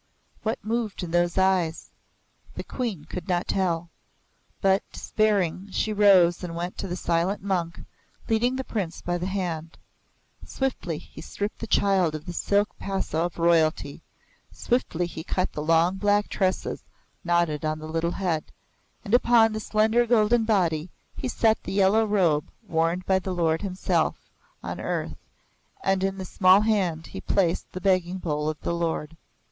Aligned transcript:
What 0.41 0.57
moved 0.65 1.03
in 1.03 1.11
those 1.11 1.37
eyes? 1.37 1.91
The 2.55 2.63
Queen 2.63 3.05
could 3.05 3.27
not 3.27 3.47
tell. 3.47 3.91
But 4.59 4.81
despairing, 4.91 5.69
she 5.69 5.93
rose 5.93 6.43
and 6.43 6.55
went 6.55 6.75
to 6.79 6.87
the 6.87 6.95
silent 6.95 7.43
monk, 7.43 7.81
leading 8.27 8.55
the 8.55 8.63
Prince 8.63 9.03
by 9.03 9.19
the 9.19 9.27
hand. 9.27 9.77
Swiftly 10.43 10.97
he 10.97 11.21
stripped 11.21 11.59
the 11.59 11.67
child 11.67 12.15
of 12.15 12.25
the 12.25 12.33
silk 12.33 12.69
pasoh 12.79 13.25
of 13.27 13.37
royalty, 13.37 14.01
swiftly 14.51 15.05
he 15.05 15.23
cut 15.23 15.53
the 15.53 15.61
long 15.61 15.97
black 15.97 16.29
tresses 16.29 16.81
knotted 17.23 17.63
on 17.63 17.77
the 17.77 17.85
little 17.87 18.13
head, 18.17 18.45
and 19.05 19.13
upon 19.13 19.53
the 19.53 19.59
slender 19.59 20.07
golden 20.07 20.45
body 20.45 20.89
he 21.15 21.27
set 21.27 21.61
the 21.61 21.73
yellow 21.73 22.03
robe 22.07 22.49
worn 22.67 23.03
by 23.05 23.19
the 23.19 23.35
Lord 23.35 23.61
Himself 23.61 24.31
on 24.63 24.79
earth, 24.79 25.17
and 25.83 26.03
in 26.03 26.17
the 26.17 26.25
small 26.25 26.61
hand 26.61 27.05
he 27.05 27.21
placed 27.21 27.71
the 27.71 27.79
begging 27.81 28.17
bowl 28.17 28.49
of 28.49 28.59
the 28.61 28.73
Lord. 28.73 29.15